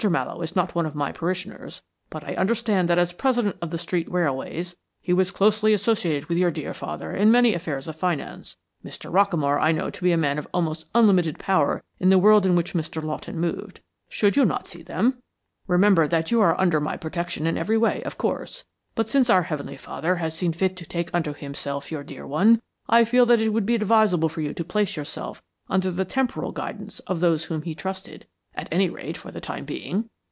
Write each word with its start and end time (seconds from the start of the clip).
Mallowe 0.09 0.41
is 0.41 0.55
not 0.55 0.73
one 0.73 0.87
of 0.87 0.95
my 0.95 1.11
parishioners, 1.11 1.83
but 2.09 2.23
I 2.23 2.33
understand 2.33 2.89
that 2.89 2.97
as 2.97 3.13
president 3.13 3.57
of 3.61 3.69
the 3.69 3.77
Street 3.77 4.11
Railways, 4.11 4.75
he 4.99 5.13
was 5.13 5.29
closely 5.29 5.73
associated 5.73 6.25
with 6.25 6.39
your 6.39 6.49
dear 6.49 6.73
father 6.73 7.11
in 7.15 7.29
many 7.29 7.53
affairs 7.53 7.87
of 7.87 7.95
finance. 7.95 8.57
Mr. 8.83 9.13
Rockamore 9.13 9.61
I 9.61 9.71
know 9.71 9.91
to 9.91 10.01
be 10.03 10.11
a 10.11 10.17
man 10.17 10.39
of 10.39 10.47
almost 10.55 10.87
unlimited 10.95 11.37
power 11.37 11.83
in 11.99 12.09
the 12.09 12.17
world 12.17 12.47
in 12.47 12.55
which 12.55 12.73
Mr. 12.73 13.03
Lawton 13.03 13.37
moved. 13.39 13.81
Should 14.09 14.35
you 14.35 14.43
not 14.43 14.67
see 14.67 14.81
them? 14.81 15.19
Remember 15.67 16.07
that 16.07 16.31
you 16.31 16.41
are 16.41 16.59
under 16.59 16.79
my 16.79 16.97
protection 16.97 17.45
in 17.45 17.55
every 17.55 17.77
way, 17.77 18.01
of 18.01 18.17
course, 18.17 18.63
but 18.95 19.07
since 19.07 19.29
our 19.29 19.43
Heavenly 19.43 19.77
Father 19.77 20.15
has 20.15 20.35
seen 20.35 20.51
fit 20.51 20.75
to 20.77 20.85
take 20.87 21.13
unto 21.13 21.31
Himself 21.31 21.91
your 21.91 22.03
dear 22.03 22.25
one, 22.25 22.59
I 22.89 23.05
feel 23.05 23.27
that 23.27 23.39
it 23.39 23.49
would 23.49 23.67
be 23.67 23.75
advisable 23.75 24.29
for 24.29 24.41
you 24.41 24.55
to 24.55 24.63
place 24.63 24.95
yourself 24.97 25.43
under 25.69 25.91
the 25.91 26.05
temporal 26.05 26.53
guidance 26.53 27.01
of 27.01 27.19
those 27.19 27.43
whom 27.45 27.61
he 27.61 27.75
trusted, 27.75 28.25
at 28.53 28.67
any 28.69 28.89
rate 28.89 29.15
for 29.15 29.31
the 29.31 29.39
time 29.39 29.63
being." 29.63 30.09